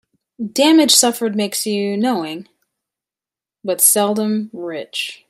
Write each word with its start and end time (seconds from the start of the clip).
Damage 0.43 0.89
suffered 0.89 1.35
makes 1.35 1.67
you 1.67 1.95
knowing, 1.95 2.47
but 3.63 3.79
seldom 3.81 4.49
rich. 4.51 5.19